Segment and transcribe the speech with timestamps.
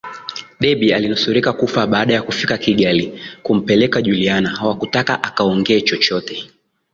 [0.59, 6.49] Debby alinusurika kufa baada ya kufika Kigali kumpeleka Juliana hawakutaka akaongee chochote